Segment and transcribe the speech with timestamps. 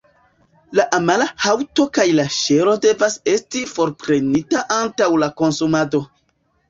[0.77, 6.01] La amara haŭto kaj la ŝelo devas esti forprenita antaŭ la konsumado.